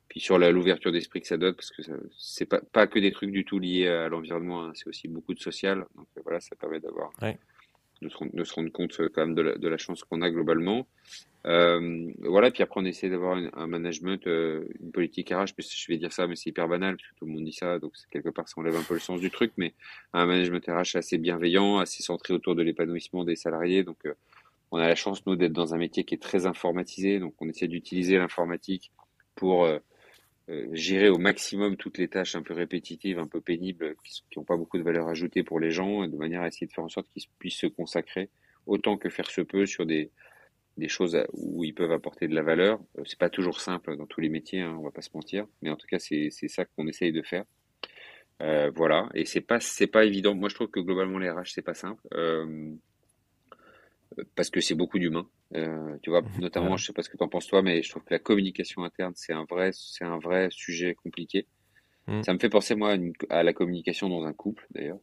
[0.07, 1.81] puis sur l'ouverture d'esprit que ça donne, parce que
[2.17, 5.33] c'est pas, pas que des trucs du tout liés à l'environnement, hein, c'est aussi beaucoup
[5.33, 5.85] de social.
[5.95, 7.11] Donc, voilà, ça permet d'avoir,
[8.01, 10.87] de, se rendre, compte quand même de la, chance qu'on a globalement.
[11.45, 15.97] Euh, voilà, puis après on essaie d'avoir un, management, euh, une politique RH, je vais
[15.97, 18.47] dire ça, mais c'est hyper banal, parce tout le monde dit ça, donc quelque part
[18.47, 19.73] ça enlève un peu le sens du truc, mais
[20.13, 24.13] un management RH assez bienveillant, assez centré autour de l'épanouissement des salariés, donc euh,
[24.69, 27.49] on a la chance, nous, d'être dans un métier qui est très informatisé, donc on
[27.49, 28.91] essaie d'utiliser l'informatique
[29.35, 29.67] pour
[30.71, 34.57] gérer au maximum toutes les tâches un peu répétitives, un peu pénibles, qui n'ont pas
[34.57, 37.07] beaucoup de valeur ajoutée pour les gens, de manière à essayer de faire en sorte
[37.13, 38.29] qu'ils puissent se consacrer
[38.65, 40.11] autant que faire se peut sur des
[40.77, 42.79] des choses où ils peuvent apporter de la valeur.
[42.97, 45.45] Euh, c'est pas toujours simple dans tous les métiers, hein, on va pas se mentir,
[45.61, 47.45] mais en tout cas c'est ça qu'on essaye de faire.
[48.41, 50.33] Euh, voilà, et c'est pas c'est pas évident.
[50.33, 52.73] Moi je trouve que globalement les RH c'est pas simple euh,
[54.35, 55.29] parce que c'est beaucoup d'humains.
[56.01, 58.03] tu vois, notamment, je sais pas ce que tu en penses toi, mais je trouve
[58.03, 61.47] que la communication interne c'est un vrai c'est un vrai sujet compliqué.
[62.07, 62.23] Mmh.
[62.23, 62.95] Ça me fait penser moi
[63.29, 64.97] à, la communication dans un couple d'ailleurs.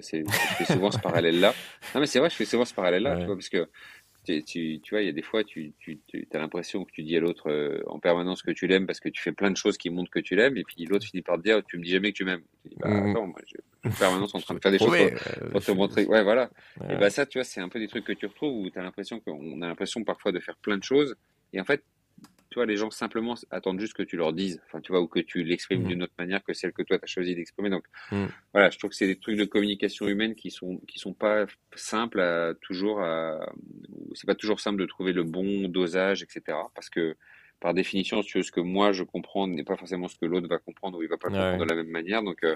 [0.00, 1.52] fais souvent ce parallèle là.
[1.94, 3.68] Non mais c'est vrai, je fais souvent ce parallèle là, tu vois, parce que
[4.24, 7.02] tu, tu, vois, il y a des fois, tu, tu, tu as l'impression que tu
[7.02, 9.56] dis à l'autre euh, en permanence que tu l'aimes parce que tu fais plein de
[9.56, 11.84] choses qui montrent que tu l'aimes, et puis l'autre finit par te dire, tu me
[11.84, 12.42] dis jamais que tu m'aimes.
[12.62, 13.10] Tu dis, bah, mmh.
[13.10, 14.96] attends, moi, je suis en permanence en train de faire des choses
[15.50, 16.06] pour, te montrer.
[16.06, 16.50] Ouais, voilà.
[16.88, 18.78] Et bah, ça, tu vois, c'est un peu des trucs que tu retrouves où tu
[18.78, 21.16] as l'impression qu'on a l'impression parfois de faire plein de choses,
[21.52, 21.82] et en fait,
[22.54, 25.08] tu vois, les gens simplement attendent juste que tu leur dises, enfin, tu vois, ou
[25.08, 25.88] que tu l'exprimes mmh.
[25.88, 27.68] d'une autre manière que celle que toi tu as choisi d'exprimer.
[27.68, 28.26] Donc, mmh.
[28.52, 31.46] voilà, je trouve que c'est des trucs de communication humaine qui sont, qui sont pas
[31.74, 33.52] simples à toujours à,
[34.14, 36.56] c'est pas toujours simple de trouver le bon dosage, etc.
[36.76, 37.16] Parce que,
[37.58, 40.46] par définition, tu veux, ce que moi je comprends n'est pas forcément ce que l'autre
[40.46, 42.22] va comprendre ou il va pas comprendre de la même manière.
[42.22, 42.54] Donc, euh,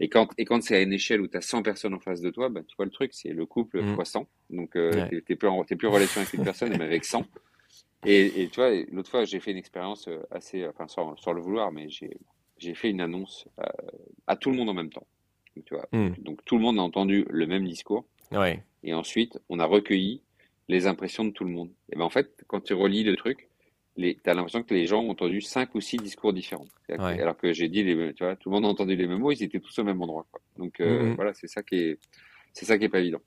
[0.00, 2.20] et quand, et quand c'est à une échelle où tu as 100 personnes en face
[2.22, 3.94] de toi, bah, tu vois le truc, c'est le couple mmh.
[3.94, 4.28] fois 100.
[4.50, 7.24] Donc, euh, tu n'es plus en relation avec une personne, mais avec 100.
[8.04, 11.32] Et, et tu vois, l'autre fois, j'ai fait une expérience euh, assez, enfin, sans, sans
[11.32, 13.90] le vouloir, mais j'ai fait une annonce à, euh,
[14.26, 15.06] à, tout le monde en même temps.
[15.56, 16.14] Donc, tu vois, hmm.
[16.18, 18.04] donc tout le monde a entendu le même discours.
[18.30, 18.62] Ouais.
[18.84, 20.22] Et ensuite, on a recueilli
[20.68, 21.70] les impressions de tout le monde.
[21.90, 23.48] Et ben en fait, quand tu relis le truc,
[23.96, 26.68] tu as l'impression que les gens ont entendu cinq ou six discours différents.
[26.88, 29.32] Alors que j'ai dit, les, tu vois, tout le monde a entendu les mêmes mots,
[29.32, 30.26] ils étaient tous au même endroit.
[30.30, 30.40] Quoi.
[30.56, 31.14] Donc euh, hmm, hmm.
[31.14, 31.98] voilà, c'est ça qui est,
[32.52, 33.20] c'est ça qui est pas évident.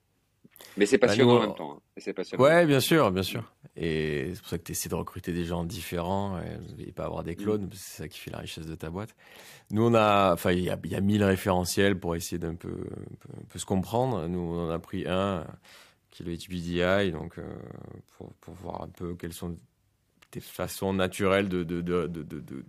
[0.77, 1.73] Mais c'est bah, passionnant en même temps.
[1.73, 1.81] Hein.
[1.97, 2.43] C'est passionnant.
[2.43, 3.51] Ouais, bien sûr, bien sûr.
[3.75, 6.39] Et c'est pour ça que tu essaies de recruter des gens différents
[6.79, 7.69] et, pas avoir des clones, mm.
[7.73, 9.15] c'est ça qui fait la richesse de ta boîte.
[9.71, 12.85] Nous, on a, enfin, il y a, y a mille référentiels pour essayer d'un peu,
[13.37, 14.27] un peu, se comprendre.
[14.27, 15.45] Nous, on en a pris un
[16.09, 17.43] qui est le HBDI, donc euh,
[18.17, 19.55] pour, pour, voir un peu quelles sont
[20.31, 21.63] des façons naturelles de,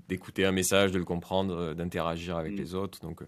[0.09, 2.57] d'écouter un message, de le comprendre, euh, d'interagir avec mm.
[2.57, 3.01] les autres.
[3.01, 3.23] Donc,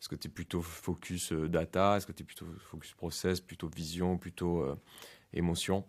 [0.00, 1.96] est-ce que tu es plutôt focus euh, data?
[1.98, 4.74] Est-ce que tu es plutôt focus process, plutôt vision, plutôt euh,
[5.34, 5.84] émotion?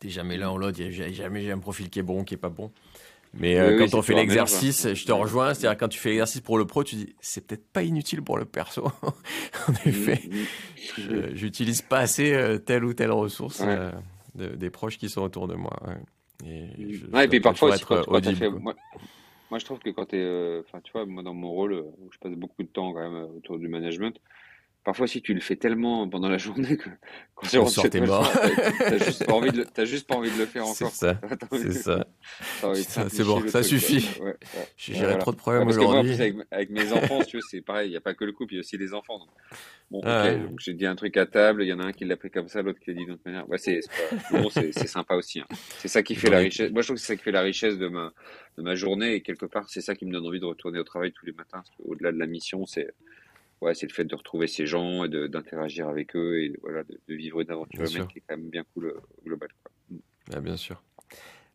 [0.00, 0.78] Tu jamais l'un ou l'autre.
[0.90, 2.70] Jamais j'ai un profil qui est bon, qui est pas bon.
[3.32, 5.54] Mais euh, quand on fait l'exercice, je te rejoins.
[5.54, 8.36] C'est-à-dire quand tu fais l'exercice pour le pro, tu dis c'est peut-être pas inutile pour
[8.36, 8.84] le perso.
[9.68, 10.22] en mm, effet,
[10.98, 11.34] mm.
[11.34, 13.62] j'utilise pas assez telle ou telle ressource
[14.34, 15.74] des proches qui sont autour de moi.
[16.44, 18.60] Et, je, et puis parfois, être audible,
[19.50, 21.72] moi, je trouve que quand tu es, euh, enfin, tu vois, moi, dans mon rôle,
[21.72, 24.20] euh, où je passe beaucoup de temps quand même euh, autour du management,
[24.86, 26.88] parfois, si tu le fais tellement pendant la journée que
[27.34, 28.32] quand tu rentres mort.
[28.78, 30.90] t'as juste pas envie de, le, juste pas envie de le faire encore.
[30.92, 31.20] C'est ça.
[31.52, 33.08] C'est ça.
[33.08, 34.08] C'est bon, ça suffit.
[34.76, 36.14] J'ai géré trop de problèmes aujourd'hui.
[36.14, 37.20] Avec, avec, mes enfants,
[37.50, 37.88] c'est pareil.
[37.88, 39.18] Il n'y a pas que le couple, il y a aussi les enfants.
[39.18, 39.28] Donc.
[39.90, 41.64] Bon, donc j'ai dit un truc à table.
[41.64, 43.14] Il y en a un qui l'a pris comme ça, l'autre qui l'a dit d'une
[43.14, 43.48] autre manière.
[43.48, 43.80] Ouais, c'est
[44.30, 45.40] bon, c'est sympa aussi.
[45.40, 45.46] Hein.
[45.78, 46.70] C'est ça qui fait la richesse.
[46.70, 48.12] Moi, je trouve que c'est ça qui fait la richesse de ma
[48.56, 50.84] de ma journée et quelque part, c'est ça qui me donne envie de retourner au
[50.84, 51.62] travail tous les matins.
[51.84, 52.94] Au-delà de la mission, c'est
[53.60, 57.14] ouais, c'est le fait de retrouver ces gens et d'interagir avec eux et voilà, de,
[57.14, 59.48] vivre une aventure humaine qui est quand même bien cool euh, au global.
[59.62, 59.98] Quoi.
[60.38, 60.40] Mm.
[60.40, 60.82] bien sûr.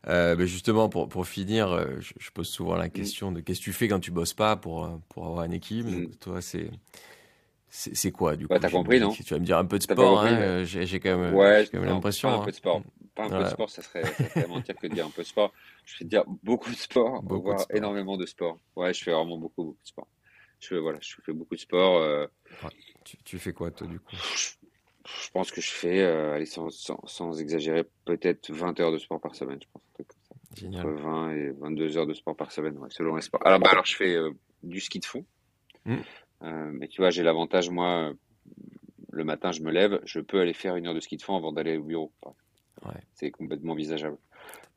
[0.08, 2.92] Euh, ben justement, pour, pour finir, euh, je, pose souvent la mm.
[2.92, 5.86] question de qu'est-ce que tu fais quand tu bosses pas pour, pour avoir une équipe?
[5.86, 6.16] Mm.
[6.20, 6.72] toi, c'est
[7.74, 8.60] c'est quoi du coup?
[8.60, 9.12] T'as compris, non?
[9.12, 12.30] Tu vas me dire un peu de sport, hein, j'ai quand même, ouais, l'impression.
[12.30, 12.84] un peu de sport.
[13.16, 15.22] Pas un peu de sport, ça serait, ça serait mentir que de dire un peu
[15.22, 15.54] de sport.
[15.86, 17.78] Je vais te dire beaucoup de sport, beaucoup de sport.
[17.78, 18.58] énormément de sport.
[18.76, 20.08] Ouais, je fais vraiment beaucoup, beaucoup de sport.
[20.62, 21.98] Je, voilà, je fais beaucoup de sport.
[21.98, 22.28] Euh,
[23.26, 24.16] tu, fais quoi, toi, du coup?
[24.16, 29.20] je, pense que je fais, euh, allez, sans, sans, exagérer, peut-être 20 heures de sport
[29.20, 29.82] par semaine, je pense.
[30.56, 30.86] Génial.
[30.86, 33.42] Entre 20 et 22 heures de sport par semaine, selon les sports.
[33.46, 34.32] Alors, bah, alors je fais euh,
[34.64, 35.26] du ski de fond.
[35.86, 35.96] Mmh.
[36.74, 38.14] mais tu vois, j'ai l'avantage, moi,
[39.12, 41.36] le matin, je me lève, je peux aller faire une heure de ski de fond
[41.36, 42.12] avant d'aller au bureau.
[42.86, 43.02] Ouais.
[43.14, 44.18] C'est complètement envisageable.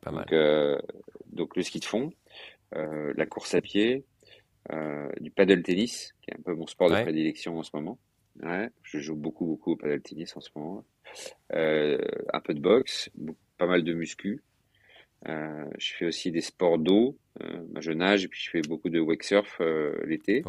[0.01, 0.25] Pas mal.
[0.25, 0.81] Donc,
[1.27, 2.11] donc, le ski de fond,
[2.71, 4.05] la course à pied,
[5.19, 7.99] du paddle tennis, qui est un peu mon sport de prédilection en ce moment.
[8.41, 10.83] Ouais, je joue beaucoup, beaucoup au paddle tennis en ce moment.
[11.53, 11.97] Euh,
[12.33, 13.09] un peu de boxe,
[13.57, 14.43] pas mal de muscu.
[15.27, 17.17] Euh, je fais aussi des sports d'eau.
[17.79, 19.61] je nage et puis je fais beaucoup de wake surf
[20.05, 20.43] l'été.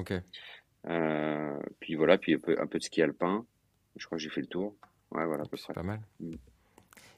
[1.81, 3.46] puis voilà, puis un peu, un peu, de ski alpin.
[3.96, 4.76] Je crois que j'ai fait le tour.
[5.11, 6.00] Ouais, voilà, Pas mal.
[6.20, 6.33] Mm.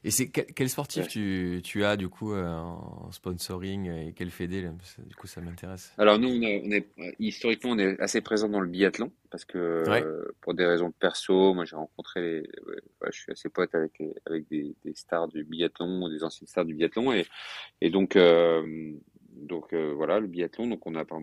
[0.03, 4.61] Et c'est quel, sportif tu, tu, as du coup euh, en sponsoring et quel fédé
[5.05, 5.93] Du coup, ça m'intéresse.
[5.97, 6.87] Alors nous, on, est,
[7.19, 11.53] historiquement, on est assez présent dans le biathlon parce que euh, pour des raisons perso,
[11.53, 12.43] moi j'ai rencontré,
[13.05, 16.73] je suis assez pote avec avec des, des, stars du biathlon, des anciennes stars du
[16.73, 17.25] biathlon et,
[17.81, 18.93] et donc euh,
[19.33, 20.67] donc voilà le biathlon.
[20.67, 21.19] Donc on a dans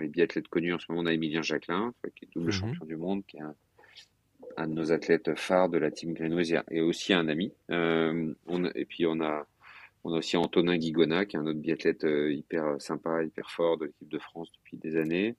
[0.00, 2.84] les biathlètes connus en ce moment, on a Emilien Jacquelin qui est double mmh champion
[2.84, 3.54] du monde, qui est un
[4.56, 7.52] un de nos athlètes phares de la team Grenoise et aussi un ami.
[7.70, 9.46] Euh, on, et puis on a,
[10.04, 13.78] on a aussi Antonin Guigona, qui est un autre biathlète euh, hyper sympa, hyper fort
[13.78, 15.36] de l'équipe de France depuis des années.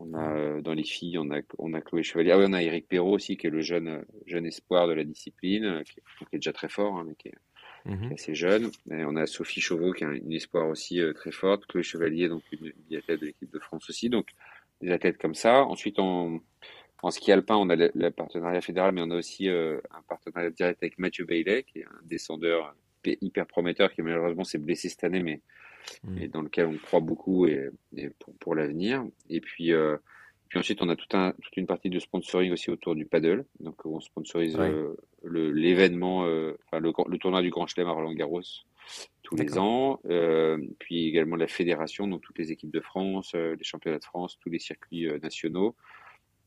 [0.00, 2.30] On a euh, dans les filles, on a, on a Chloé Chevalier.
[2.30, 5.04] Ah oui, on a Eric Perrault aussi, qui est le jeune, jeune espoir de la
[5.04, 6.00] discipline, qui,
[6.32, 7.34] est, déjà très fort, hein, mais qui est,
[7.84, 8.12] mhm.
[8.12, 8.70] assez jeune.
[8.90, 11.66] Et on a Sophie Chauveau, qui est une espoir aussi très forte.
[11.66, 14.08] Chloé Chevalier, donc une biathlète de l'équipe de France aussi.
[14.08, 14.28] Donc
[14.80, 15.64] des athlètes comme ça.
[15.64, 16.40] Ensuite, on,
[17.02, 20.50] en ski alpin, on a le, partenariat fédéral, mais on a aussi euh, un partenariat
[20.50, 25.04] direct avec Mathieu Bailey, qui est un descendeur hyper prometteur, qui malheureusement s'est blessé cette
[25.04, 25.40] année, mais,
[26.02, 26.26] mm.
[26.28, 27.70] dans lequel on croit beaucoup et,
[28.40, 29.04] pour, l'avenir.
[29.30, 29.96] Et puis, euh,
[30.48, 33.44] puis ensuite, on a tout un, toute une partie de sponsoring aussi autour du paddle.
[33.60, 38.42] Donc, on sponsorise euh, l'événement, enfin, le, le, tournoi du Grand Chelem à Roland Garros
[39.22, 40.00] tous les ans.
[40.78, 44.48] puis également la fédération, donc toutes les équipes de France, les championnats de France, tous
[44.48, 45.76] les circuits nationaux.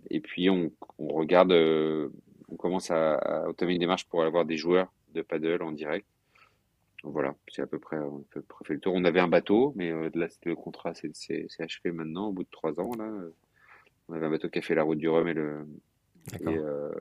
[0.10, 2.10] Et puis on, regarde, euh,
[2.50, 6.08] on commence à, à, entamer une démarche pour avoir des joueurs de paddle en direct.
[7.04, 8.94] voilà, c'est à peu près, on a fait le tour.
[8.96, 12.50] On avait un bateau, mais euh, là, le contrat, c'est achevé maintenant, au bout de
[12.52, 12.92] trois ans.
[12.98, 13.10] Là,
[14.08, 15.66] on avait un bateau qui a fait la route du Rhum et, le,
[16.40, 16.92] et, euh,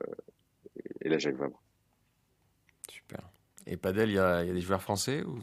[1.01, 1.61] et la Jacques Vabre.
[3.71, 5.39] Et Padel, il y, a, des joueurs français ou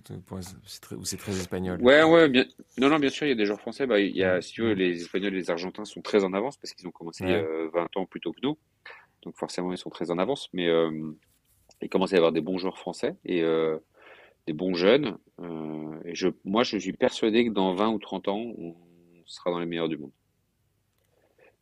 [1.03, 1.81] c'est très, espagnol?
[1.81, 2.45] Ouais, ouais, bien,
[2.77, 3.87] non, non, bien sûr, il y a des joueurs français.
[3.87, 6.35] Bah, il y a, si tu veux, les Espagnols et les Argentins sont très en
[6.35, 8.59] avance parce qu'ils ont commencé 20 euh, ans plus tôt que nous.
[9.23, 10.51] Donc forcément, ils sont très en avance.
[10.53, 10.91] Mais euh,
[11.81, 13.79] il commence à y avoir des bons joueurs français et euh,
[14.47, 15.17] des bons jeunes.
[16.05, 18.77] et je, moi, je suis persuadé que dans 20 ou 30 ans, on
[19.25, 20.13] sera dans les meilleurs du monde.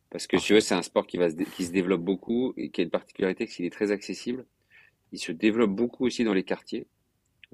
[0.09, 2.53] Parce que si tu veux, c'est un sport qui, va se, qui se développe beaucoup
[2.57, 4.45] et qui a une particularité, c'est qu'il est très accessible
[5.11, 6.87] il se développe beaucoup aussi dans les quartiers.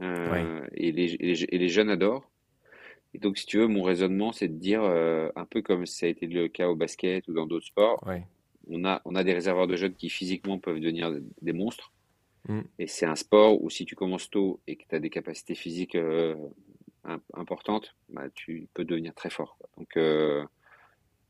[0.01, 2.29] Euh, et, les, et, les, jeunes adorent.
[3.13, 6.07] Et donc, si tu veux, mon raisonnement, c'est de dire, euh, un peu comme ça
[6.07, 8.03] a été le cas au basket ou dans d'autres sports,
[8.67, 11.91] on, a, on a des réservoirs de jeunes qui physiquement peuvent devenir des monstres.
[12.47, 12.61] Mm.
[12.79, 15.53] Et c'est un sport où si tu commences tôt et que tu as des capacités
[15.53, 16.35] physiques euh,
[17.35, 19.57] importantes, bah, tu peux devenir très fort.
[19.77, 19.95] Donc,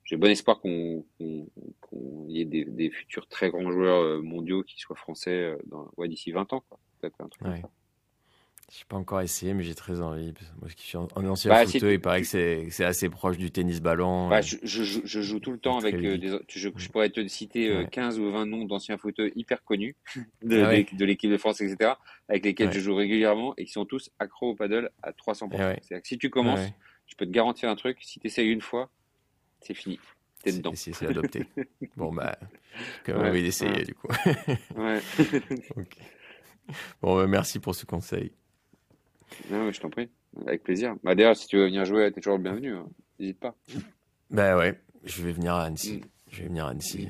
[0.04, 4.96] j'ai bon espoir qu'on y ait des, futurs très grands joueurs euh, mondiaux qui soient
[4.96, 6.64] français euh, dans, ouais, d'ici 20 ans.
[6.68, 6.80] Quoi.
[7.42, 7.62] Ouais.
[8.72, 10.34] Je n'ai pas encore essayé, mais j'ai très envie.
[10.60, 14.30] Moi, je suis en, ancien bah, il paraît que c'est assez proche du tennis-ballon.
[14.30, 16.40] Bah, je, je, je, joue tout le temps avec euh, des.
[16.50, 19.96] Je, je, pourrais te citer 15 ou 20 noms d'anciens footeux hyper connus
[20.42, 21.92] de, ah de l'équipe de France, etc.,
[22.30, 25.50] avec lesquels je joue régulièrement et qui sont tous accros au paddle à 300%.
[25.52, 26.70] C'est-à-dire que si tu commences,
[27.06, 28.90] je peux te garantir un truc, si tu essayes une fois,
[29.64, 30.00] c'est fini.
[30.44, 30.74] T'es dedans.
[30.76, 31.46] C'est adopté.
[31.98, 32.38] bon, bah,
[33.06, 34.08] quand même envie d'essayer, du coup.
[34.76, 35.00] ouais.
[37.02, 38.32] Bon, bah, merci pour ce conseil.
[39.52, 40.10] Non, je t'en prie.
[40.48, 40.96] Avec plaisir.
[41.04, 42.74] Bah, D'ailleurs, si tu veux venir jouer, t'es toujours le bienvenu.
[42.74, 42.88] Hein.
[43.20, 43.54] N'hésite pas.
[44.30, 45.98] Bah ouais, je vais venir à Annecy.
[45.98, 46.02] Mm.
[46.32, 47.10] Je vais venir à Annecy.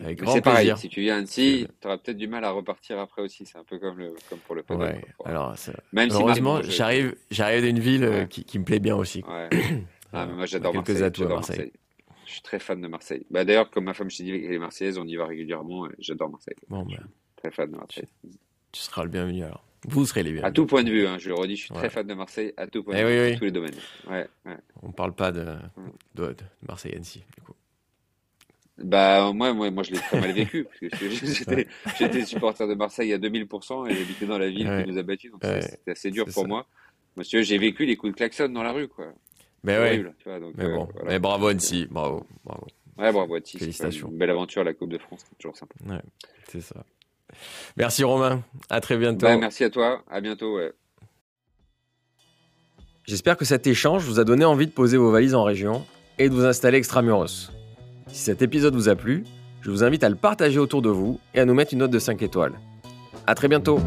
[0.00, 0.42] Avec grand plaisir.
[0.42, 3.44] Pareil, si tu viens à Annecy, tu auras peut-être du mal à repartir après aussi.
[3.44, 4.96] C'est un peu comme, le, comme pour le padel.
[4.96, 5.54] Ouais, alors,
[5.92, 9.22] Même heureusement, j'arrive, j'arrive d'une ville euh, qui, qui, me plaît bien aussi.
[9.28, 9.50] Ouais.
[10.12, 11.02] ah, mais moi, j'adore Marseille.
[11.02, 11.72] Atouts à Marseille.
[12.26, 13.26] Je suis très fan de Marseille.
[13.30, 15.88] Bah, D'ailleurs, comme ma femme, je t'ai dit, elle est marseillaise, on y va régulièrement.
[15.98, 16.56] J'adore Marseille.
[16.68, 16.96] Bon, bah,
[17.36, 18.08] très fan de Marseille.
[18.72, 19.64] Tu seras le bienvenu alors.
[19.84, 20.48] Vous serez les bienvenus.
[20.48, 22.52] À tout point de vue, hein, je le redis, je suis très fan de Marseille,
[22.56, 23.74] à tout point eh de vue, dans tous les domaines.
[24.08, 24.56] Ouais, ouais.
[24.82, 25.44] On parle pas de,
[26.14, 26.36] de, de
[26.68, 27.54] Marseille-Annecy, du coup.
[28.78, 30.66] Bah, moi, moi, moi je l'ai très mal vécu.
[31.98, 35.30] J'étais supporter de Marseille à 2000% et j'habitais dans la ville qui nous a battus.
[35.32, 36.66] Donc c'était assez dur pour moi.
[37.16, 39.12] Monsieur, j'ai vécu les coups de klaxon dans la rue, quoi.
[39.64, 40.04] Mais ouais.
[40.56, 40.88] mais bon.
[40.96, 41.86] Euh, mais bravo Annecy.
[41.90, 42.26] Bravo.
[42.44, 42.66] bravo.
[42.98, 43.58] Ouais, bravo Annecy.
[43.58, 44.08] Félicitations.
[44.08, 45.20] Une belle aventure, la Coupe de France.
[45.28, 45.74] C'est toujours sympa.
[45.88, 46.02] Ouais,
[46.48, 46.84] c'est ça.
[47.76, 48.42] Merci Romain.
[48.68, 49.26] À très bientôt.
[49.26, 50.02] Bah, merci à toi.
[50.10, 50.56] À bientôt.
[50.56, 50.72] Ouais.
[53.04, 55.84] J'espère que cet échange vous a donné envie de poser vos valises en région
[56.18, 57.50] et de vous installer extramuros.
[58.08, 59.24] Si cet épisode vous a plu,
[59.62, 61.90] je vous invite à le partager autour de vous et à nous mettre une note
[61.90, 62.52] de 5 étoiles.
[63.26, 63.78] A très bientôt